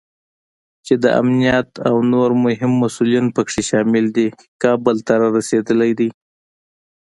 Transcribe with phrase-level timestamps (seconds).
[0.85, 4.27] چې د امنیت او نور مهم مسوولین پکې شامل دي،
[4.63, 6.09] کابل ته رارسېدلی دی